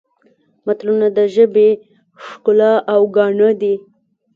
متلونه 0.65 1.07
د 1.17 1.19
ژبې 1.35 1.69
ښکلا 2.25 2.73
او 2.93 3.01
ګاڼه 3.15 3.49
دي 3.61 3.75